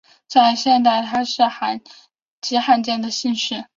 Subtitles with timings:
[0.27, 1.43] 在现代它是
[2.41, 3.65] 极罕见的姓氏。